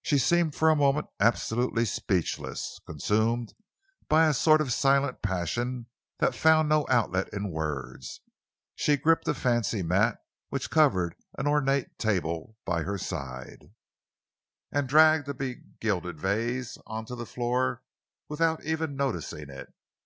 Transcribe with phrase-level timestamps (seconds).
[0.00, 3.52] She seemed for a moment absolutely speechless, consumed
[4.08, 5.84] by a sort of silent passion
[6.16, 8.22] that found no outlet in words.
[8.74, 10.16] She gripped a fancy mat
[10.48, 13.74] which covered an ornate table by her side,
[14.72, 17.82] and dragged a begilded vase on to the floor
[18.30, 19.74] without even noticing it.